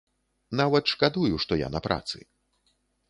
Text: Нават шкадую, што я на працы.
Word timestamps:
Нават 0.61 0.83
шкадую, 0.93 1.31
што 1.43 1.59
я 1.65 1.69
на 1.75 1.79
працы. 1.89 2.17